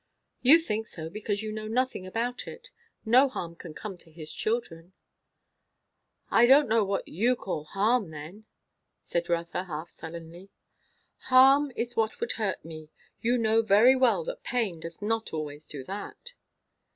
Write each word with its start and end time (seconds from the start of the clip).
"You 0.41 0.57
think 0.57 0.87
so, 0.87 1.11
because 1.11 1.43
you 1.43 1.51
know 1.51 1.67
nothing 1.67 2.07
about 2.07 2.47
it. 2.47 2.71
No 3.05 3.29
harm 3.29 3.55
can 3.55 3.75
come 3.75 3.99
to 3.99 4.09
his 4.11 4.33
children." 4.33 4.93
"I 6.31 6.47
don't 6.47 6.67
know 6.67 6.83
what 6.83 7.07
you 7.07 7.35
call 7.35 7.65
harm, 7.65 8.09
then," 8.09 8.45
said 8.99 9.29
Rotha 9.29 9.65
half 9.65 9.91
sullenly. 9.91 10.49
"Harm 11.29 11.71
is 11.75 11.95
what 11.95 12.19
would 12.19 12.31
hurt 12.31 12.65
me. 12.65 12.89
You 13.21 13.37
know 13.37 13.61
very 13.61 13.95
well 13.95 14.23
that 14.23 14.41
pain 14.41 14.79
does 14.79 15.03
not 15.03 15.33
always 15.35 15.67
do 15.67 15.83
that." 15.83 16.33